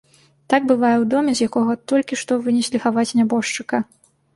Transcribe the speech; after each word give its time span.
Так 0.53 0.65
бывае 0.71 0.93
ў 1.01 1.05
доме, 1.11 1.31
з 1.39 1.47
якога 1.51 1.73
толькі 1.95 2.21
што 2.25 2.41
вынеслі 2.49 2.77
хаваць 2.87 3.09
нябожчыка. 3.23 3.89